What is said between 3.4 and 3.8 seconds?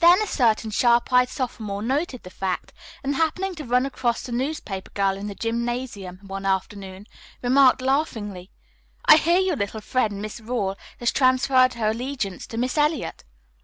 to